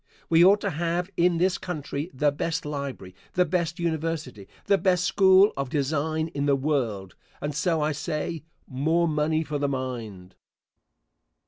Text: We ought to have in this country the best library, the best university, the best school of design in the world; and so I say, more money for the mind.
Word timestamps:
We 0.31 0.43
ought 0.43 0.59
to 0.61 0.71
have 0.71 1.11
in 1.15 1.37
this 1.37 1.59
country 1.59 2.09
the 2.11 2.31
best 2.31 2.65
library, 2.65 3.13
the 3.33 3.45
best 3.45 3.77
university, 3.77 4.47
the 4.65 4.79
best 4.79 5.03
school 5.03 5.53
of 5.55 5.69
design 5.69 6.29
in 6.29 6.47
the 6.47 6.55
world; 6.55 7.13
and 7.39 7.53
so 7.53 7.83
I 7.83 7.91
say, 7.91 8.41
more 8.67 9.07
money 9.07 9.43
for 9.43 9.59
the 9.59 9.69
mind. 9.69 10.33